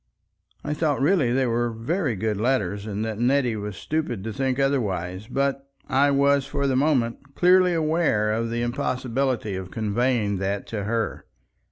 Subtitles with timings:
[0.63, 4.57] I thought really they were very good letters, and that Nettie was stupid to think
[4.57, 10.65] otherwise, but I was for the moment clearly aware of the impossibility of conveying that
[10.69, 11.27] to her.